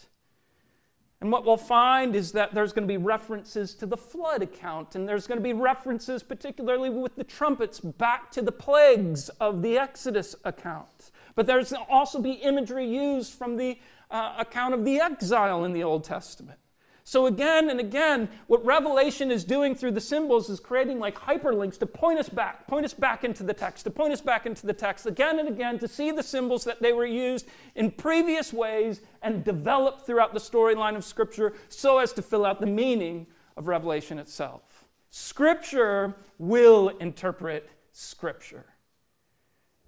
[1.22, 4.96] And what we'll find is that there's going to be references to the flood account,
[4.96, 9.62] and there's going to be references, particularly with the trumpets, back to the plagues of
[9.62, 11.12] the Exodus account.
[11.36, 13.80] But there's also be imagery used from the
[14.12, 16.60] uh, account of the exile in the Old Testament.
[17.08, 21.78] So, again and again, what Revelation is doing through the symbols is creating like hyperlinks
[21.78, 24.66] to point us back, point us back into the text, to point us back into
[24.66, 28.52] the text again and again to see the symbols that they were used in previous
[28.52, 33.28] ways and developed throughout the storyline of Scripture so as to fill out the meaning
[33.56, 34.86] of Revelation itself.
[35.12, 38.66] Scripture will interpret Scripture.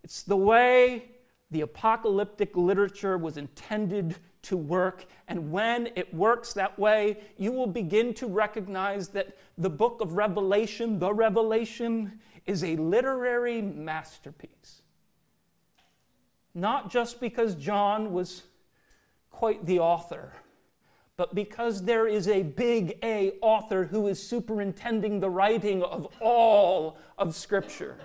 [0.03, 1.16] It's the way
[1.51, 5.05] the apocalyptic literature was intended to work.
[5.27, 10.13] And when it works that way, you will begin to recognize that the book of
[10.13, 14.81] Revelation, the Revelation, is a literary masterpiece.
[16.53, 18.43] Not just because John was
[19.31, 20.33] quite the author,
[21.15, 26.97] but because there is a big A author who is superintending the writing of all
[27.17, 27.97] of Scripture.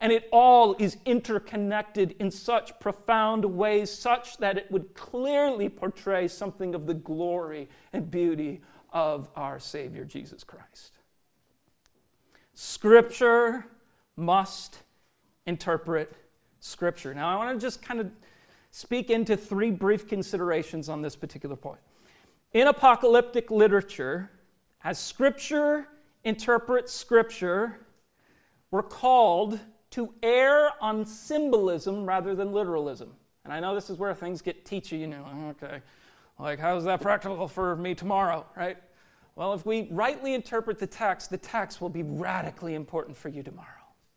[0.00, 6.28] And it all is interconnected in such profound ways, such that it would clearly portray
[6.28, 8.60] something of the glory and beauty
[8.92, 10.92] of our Savior Jesus Christ.
[12.54, 13.66] Scripture
[14.16, 14.82] must
[15.46, 16.12] interpret
[16.60, 17.14] Scripture.
[17.14, 18.10] Now, I want to just kind of
[18.70, 21.80] speak into three brief considerations on this particular point.
[22.52, 24.30] In apocalyptic literature,
[24.84, 25.88] as Scripture
[26.24, 27.80] interprets Scripture,
[28.70, 29.58] we're called
[29.90, 33.14] to err on symbolism rather than literalism.
[33.44, 35.80] And I know this is where things get teachy, you know, okay,
[36.38, 38.76] like how's that practical for me tomorrow, right?
[39.34, 43.42] Well, if we rightly interpret the text, the text will be radically important for you
[43.42, 43.68] tomorrow,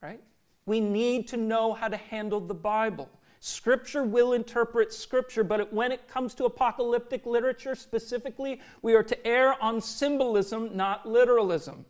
[0.01, 0.19] right?
[0.65, 3.09] We need to know how to handle the Bible.
[3.39, 9.27] Scripture will interpret Scripture, but when it comes to apocalyptic literature specifically, we are to
[9.27, 11.85] err on symbolism, not literalism.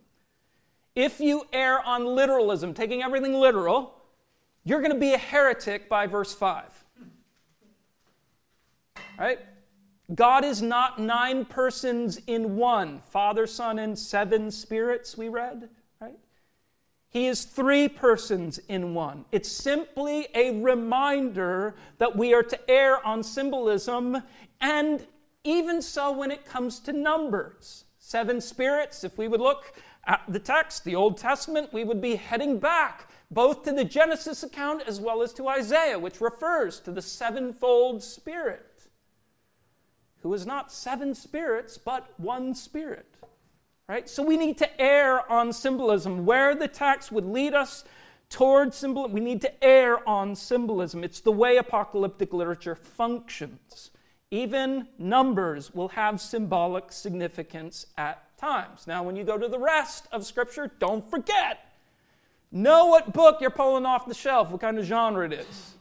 [0.96, 3.96] If you err on literalism, taking everything literal,
[4.64, 6.64] you're going to be a heretic by verse 5.
[9.18, 9.40] Right?
[10.14, 15.70] God is not nine persons in one Father, Son, and seven spirits, we read,
[16.02, 16.18] right?
[17.08, 19.26] He is three persons in one.
[19.32, 24.22] It's simply a reminder that we are to err on symbolism,
[24.60, 25.06] and
[25.44, 27.86] even so when it comes to numbers.
[27.98, 29.74] Seven spirits, if we would look
[30.06, 34.44] at the text, the Old Testament, we would be heading back both to the Genesis
[34.44, 38.88] account as well as to Isaiah, which refers to the sevenfold Spirit,
[40.22, 43.06] who is not seven spirits, but one Spirit.
[43.88, 44.10] Right?
[44.10, 46.26] So we need to err on symbolism.
[46.26, 47.84] Where the text would lead us
[48.30, 51.04] toward symbolism, we need to err on symbolism.
[51.04, 53.92] It's the way apocalyptic literature functions.
[54.30, 58.88] Even numbers will have symbolic significance at times.
[58.88, 61.72] Now, when you go to the rest of Scripture, don't forget.
[62.52, 65.76] Know what book you're pulling off the shelf, what kind of genre it is.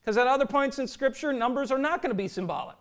[0.00, 2.76] Because at other points in Scripture, numbers are not going to be symbolic.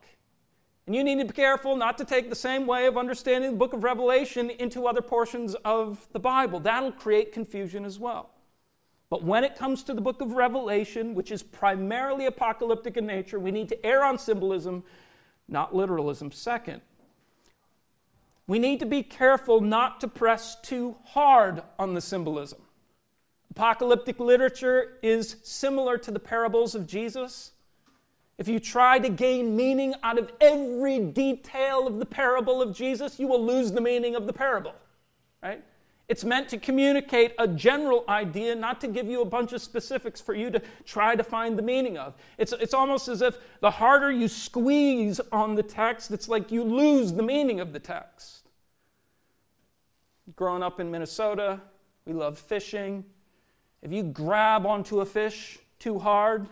[0.85, 3.57] And you need to be careful not to take the same way of understanding the
[3.57, 6.59] book of Revelation into other portions of the Bible.
[6.59, 8.31] That'll create confusion as well.
[9.09, 13.39] But when it comes to the book of Revelation, which is primarily apocalyptic in nature,
[13.39, 14.83] we need to err on symbolism,
[15.47, 16.31] not literalism.
[16.31, 16.81] Second,
[18.49, 22.59] we need to be careful not to press too hard on the symbolism.
[23.51, 27.51] Apocalyptic literature is similar to the parables of Jesus.
[28.39, 33.19] If you try to gain meaning out of every detail of the parable of Jesus,
[33.19, 34.73] you will lose the meaning of the parable,
[35.43, 35.63] right?
[36.07, 40.19] It's meant to communicate a general idea, not to give you a bunch of specifics
[40.19, 42.15] for you to try to find the meaning of.
[42.39, 46.63] It's, it's almost as if the harder you squeeze on the text, it's like you
[46.63, 48.38] lose the meaning of the text.
[50.39, 51.59] Growing up in Minnesota,
[52.05, 53.03] we love fishing.
[53.81, 56.47] If you grab onto a fish too hard,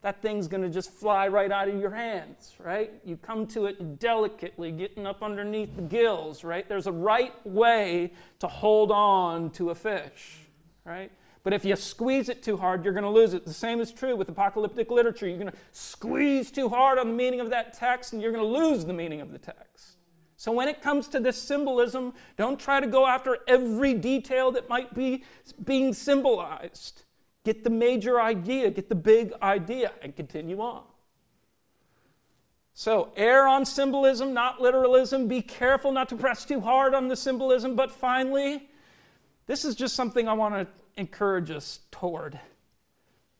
[0.00, 2.90] that thing's going to just fly right out of your hands, right?
[3.04, 6.66] You come to it delicately, getting up underneath the gills, right?
[6.66, 10.38] There's a right way to hold on to a fish,
[10.86, 11.12] right?
[11.42, 13.44] But if you squeeze it too hard, you're going to lose it.
[13.44, 15.28] The same is true with apocalyptic literature.
[15.28, 18.42] You're going to squeeze too hard on the meaning of that text, and you're going
[18.42, 19.97] to lose the meaning of the text.
[20.38, 24.68] So when it comes to this symbolism, don't try to go after every detail that
[24.68, 25.24] might be
[25.64, 27.02] being symbolized.
[27.44, 30.84] Get the major idea, get the big idea, and continue on.
[32.72, 35.26] So, err on symbolism, not literalism.
[35.26, 37.74] Be careful not to press too hard on the symbolism.
[37.74, 38.70] But finally,
[39.46, 42.38] this is just something I want to encourage us toward.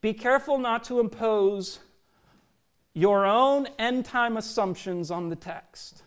[0.01, 1.79] Be careful not to impose
[2.93, 6.03] your own end time assumptions on the text.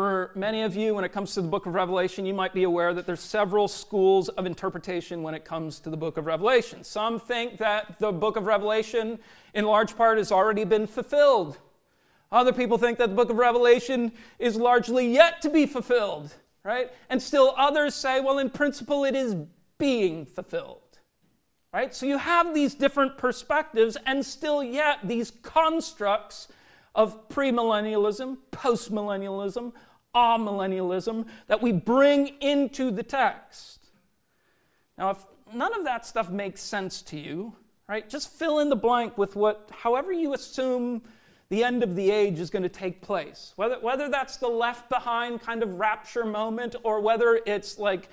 [0.00, 2.62] For many of you, when it comes to the book of Revelation, you might be
[2.62, 6.82] aware that there's several schools of interpretation when it comes to the book of Revelation.
[6.84, 9.18] Some think that the book of Revelation,
[9.52, 11.58] in large part, has already been fulfilled.
[12.32, 16.32] Other people think that the book of Revelation is largely yet to be fulfilled,
[16.64, 16.90] right?
[17.10, 19.36] And still others say, well, in principle, it is
[19.76, 20.98] being fulfilled,
[21.74, 21.94] right?
[21.94, 26.48] So you have these different perspectives, and still yet these constructs
[26.94, 29.74] of premillennialism, postmillennialism,
[30.14, 33.88] amillennialism that we bring into the text.
[34.98, 37.54] Now, if none of that stuff makes sense to you,
[37.88, 41.02] right, just fill in the blank with what, however you assume
[41.48, 43.52] the end of the age is going to take place.
[43.56, 48.08] Whether, whether that's the left behind kind of rapture moment or whether it's like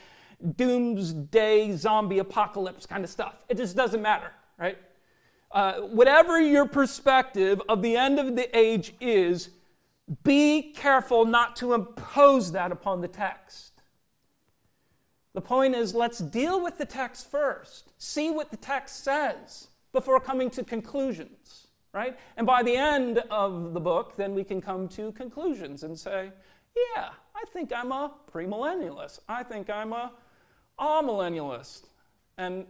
[0.55, 3.43] doomsday zombie apocalypse kind of stuff.
[3.49, 4.77] It just doesn't matter, right?
[5.51, 9.49] Uh, whatever your perspective of the end of the age is,
[10.23, 13.81] be careful not to impose that upon the text.
[15.33, 20.19] The point is, let's deal with the text first, see what the text says before
[20.19, 22.17] coming to conclusions, right?
[22.37, 26.31] And by the end of the book, then we can come to conclusions and say,
[26.75, 29.19] yeah, I think I'm a premillennialist.
[29.27, 30.11] I think I'm a
[30.79, 31.83] amillennialist.
[32.37, 32.65] And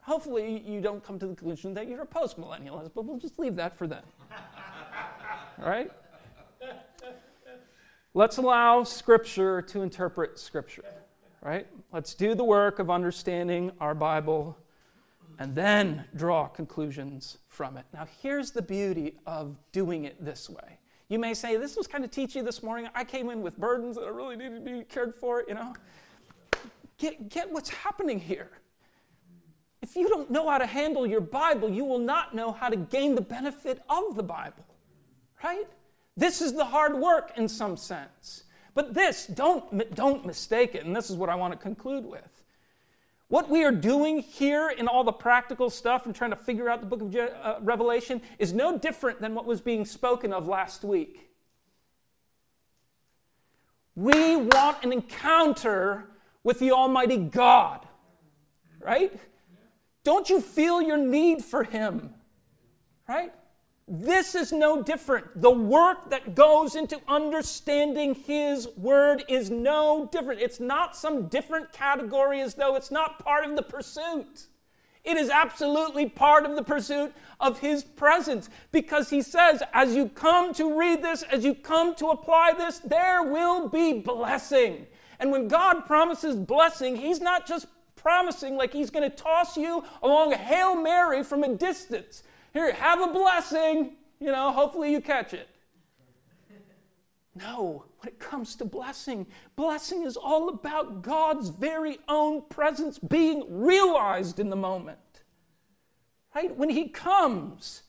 [0.00, 3.56] hopefully you don't come to the conclusion that you're a postmillennialist, but we'll just leave
[3.56, 4.02] that for then.
[5.60, 5.90] All right?
[8.16, 10.84] Let's allow Scripture to interpret Scripture,
[11.42, 11.66] right?
[11.92, 14.56] Let's do the work of understanding our Bible
[15.40, 17.84] and then draw conclusions from it.
[17.92, 20.78] Now, here's the beauty of doing it this way.
[21.08, 22.88] You may say, This was kind of teachy this morning.
[22.94, 25.74] I came in with burdens that I really needed to be cared for, you know.
[26.98, 28.50] Get, get what's happening here.
[29.82, 32.76] If you don't know how to handle your Bible, you will not know how to
[32.76, 34.64] gain the benefit of the Bible,
[35.42, 35.66] right?
[36.16, 38.44] This is the hard work in some sense.
[38.74, 42.44] But this, don't, don't mistake it, and this is what I want to conclude with.
[43.28, 46.80] What we are doing here in all the practical stuff and trying to figure out
[46.80, 50.84] the book of uh, Revelation is no different than what was being spoken of last
[50.84, 51.30] week.
[53.96, 56.04] We want an encounter
[56.42, 57.86] with the Almighty God,
[58.80, 59.12] right?
[60.02, 62.12] Don't you feel your need for Him?
[63.08, 63.32] Right?
[63.86, 65.40] This is no different.
[65.40, 70.40] The work that goes into understanding His Word is no different.
[70.40, 74.46] It's not some different category as though it's not part of the pursuit.
[75.04, 80.08] It is absolutely part of the pursuit of His presence because He says, as you
[80.08, 84.86] come to read this, as you come to apply this, there will be blessing.
[85.20, 87.66] And when God promises blessing, He's not just
[88.04, 92.22] promising like he's going to toss you along a Hail Mary from a distance.
[92.54, 93.96] Here, have a blessing.
[94.20, 95.48] You know, hopefully you catch it.
[97.34, 99.26] No, when it comes to blessing,
[99.56, 104.98] blessing is all about God's very own presence being realized in the moment.
[106.32, 106.56] Right?
[106.56, 107.82] When He comes,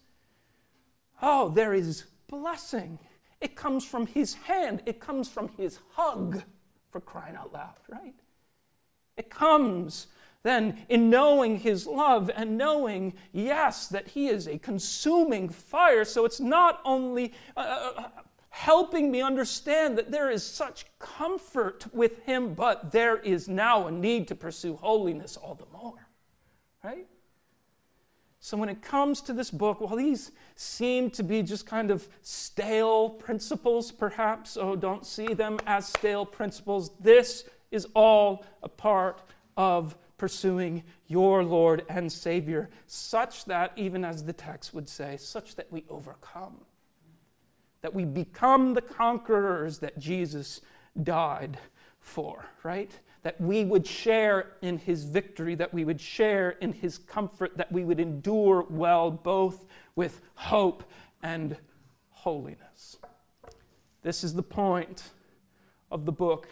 [1.22, 2.98] oh, there is blessing.
[3.40, 6.42] It comes from His hand, it comes from His hug,
[6.90, 8.16] for crying out loud, right?
[9.16, 10.08] It comes
[10.46, 16.06] then in knowing His love and knowing, yes, that He is a consuming fire.
[16.06, 17.34] So it's not only.
[17.58, 18.10] Uh, uh, uh
[18.56, 23.92] helping me understand that there is such comfort with Him, but there is now a
[23.92, 26.08] need to pursue holiness all the more.
[26.82, 27.06] Right?
[28.40, 32.08] So, when it comes to this book, while these seem to be just kind of
[32.22, 39.22] stale principles, perhaps, oh, don't see them as stale principles, this is all a part
[39.58, 45.56] of pursuing your Lord and Savior, such that, even as the text would say, such
[45.56, 46.62] that we overcome
[47.86, 50.62] that we become the conquerors that Jesus
[51.04, 51.56] died
[52.00, 52.90] for, right?
[53.22, 57.72] That we would share in his victory, that we would share in his comfort, that
[57.72, 60.84] we would endure well both with hope
[61.22, 61.56] and
[62.10, 62.98] holiness.
[64.02, 65.12] This is the point
[65.92, 66.48] of the book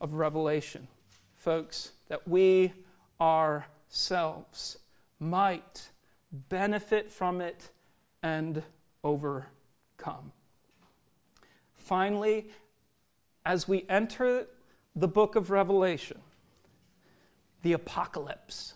[0.00, 0.86] of Revelation,
[1.42, 2.72] folks, that we
[3.20, 4.78] ourselves
[5.18, 5.90] might
[6.48, 7.70] benefit from it
[8.22, 8.62] and
[9.02, 10.30] overcome.
[11.74, 12.46] Finally,
[13.44, 14.46] as we enter
[14.94, 16.20] the book of Revelation,
[17.62, 18.74] the apocalypse,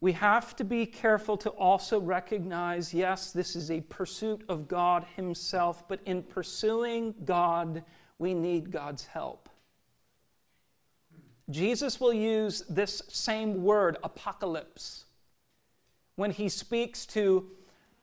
[0.00, 5.06] we have to be careful to also recognize yes, this is a pursuit of God
[5.14, 7.84] Himself, but in pursuing God,
[8.18, 9.47] we need God's help.
[11.50, 15.06] Jesus will use this same word, apocalypse,
[16.16, 17.48] when he speaks to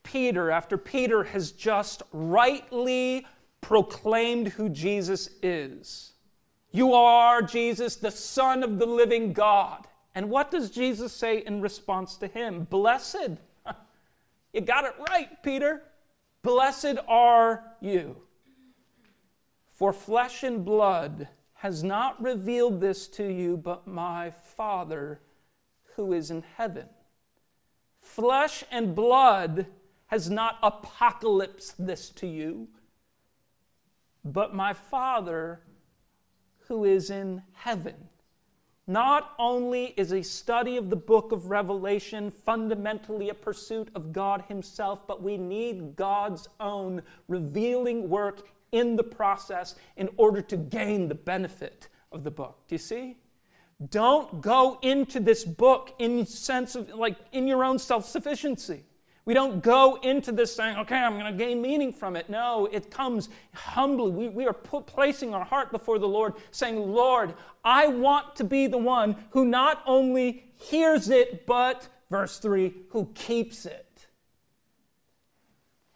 [0.03, 3.27] Peter after Peter has just rightly
[3.61, 6.13] proclaimed who Jesus is.
[6.71, 9.87] You are Jesus, the Son of the living God.
[10.13, 12.65] And what does Jesus say in response to him?
[12.69, 13.31] Blessed.
[14.53, 15.83] You got it right, Peter.
[16.41, 18.15] Blessed are you.
[19.67, 21.27] For flesh and blood
[21.66, 25.20] has not revealed this to you, but my Father
[25.95, 26.86] who is in heaven.
[27.99, 29.66] Flesh and blood
[30.05, 32.68] has not apocalypsed this to you,
[34.24, 35.61] but my Father
[36.68, 37.95] who is in heaven.
[38.86, 44.43] Not only is a study of the book of Revelation fundamentally a pursuit of God
[44.47, 51.07] Himself, but we need God's own revealing work in the process in order to gain
[51.07, 52.59] the benefit of the book.
[52.67, 53.17] Do you see?
[53.89, 58.84] Don't go into this book in sense of like in your own self-sufficiency.
[59.23, 62.30] We don't go into this saying, okay, I'm going to gain meaning from it.
[62.30, 64.11] No, it comes humbly.
[64.11, 68.43] We, we are put, placing our heart before the Lord, saying, Lord, I want to
[68.43, 74.05] be the one who not only hears it, but, verse 3, who keeps it.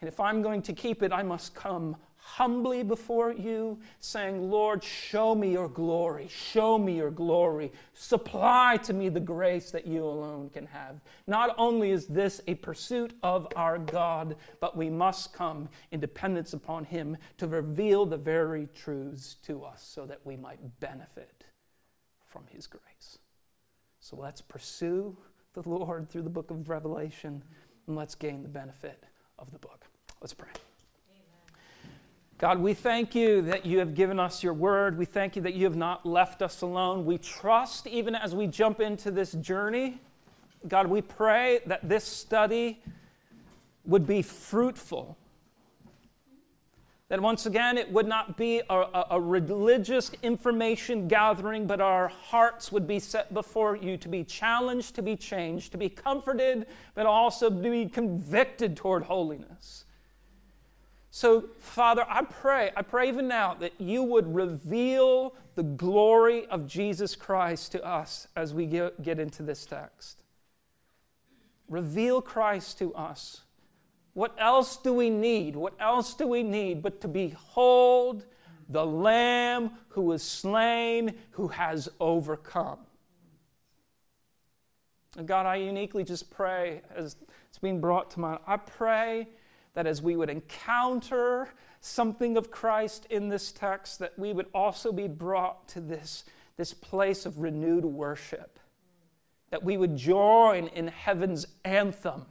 [0.02, 1.98] And if I'm going to keep it, I must come
[2.36, 8.94] humbly before you, saying, Lord, show me your glory, show me your glory, supply to
[8.94, 11.02] me the grace that you alone can have.
[11.26, 16.54] Not only is this a pursuit of our God, but we must come in dependence
[16.54, 21.46] upon Him to reveal the very truths to us so that we might benefit
[22.28, 23.18] from His grace.
[24.00, 25.18] So let's pursue
[25.54, 27.44] the Lord through the book of Revelation
[27.88, 29.04] and let's gain the benefit
[29.40, 29.86] of the book.
[30.22, 30.52] Let's pray.
[32.40, 34.98] God, we thank you that you have given us your word.
[34.98, 37.04] We thank you that you have not left us alone.
[37.04, 40.00] We trust, even as we jump into this journey,
[40.66, 42.82] God, we pray that this study
[43.84, 45.18] would be fruitful.
[47.10, 52.08] That once again, it would not be a, a, a, religious information gathering, but our
[52.08, 56.68] hearts would be set before you to be challenged, to be changed, to be comforted,
[56.96, 59.84] but also to be convicted toward holiness.
[61.12, 66.68] So, Father, I pray, I pray even now that you would reveal the glory of
[66.68, 70.22] Jesus Christ to us as we get, get into this text.
[71.68, 73.41] Reveal Christ to us.
[74.14, 75.55] What else do we need?
[75.55, 78.26] What else do we need but to behold
[78.68, 82.80] the Lamb who was slain, who has overcome?
[85.18, 87.16] And God, I uniquely just pray as
[87.47, 89.28] it's being brought to mind, I pray
[89.80, 91.48] that as we would encounter
[91.80, 96.26] something of Christ in this text, that we would also be brought to this,
[96.58, 98.60] this place of renewed worship.
[99.52, 102.26] That we would join in heaven's anthem,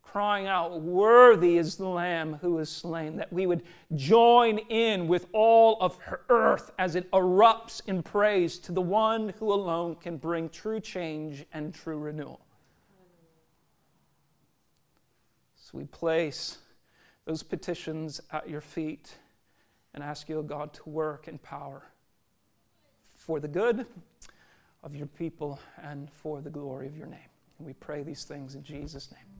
[0.00, 3.62] crying out, Worthy is the Lamb who is slain, that we would
[3.94, 5.98] join in with all of
[6.30, 11.44] earth as it erupts in praise to the one who alone can bring true change
[11.52, 12.40] and true renewal.
[15.70, 16.56] So we place
[17.26, 19.16] those petitions at your feet
[19.92, 21.82] and ask you, oh God, to work in power
[23.18, 23.84] for the good
[24.82, 27.18] of your people and for the glory of your name.
[27.58, 29.37] And we pray these things in Jesus' name.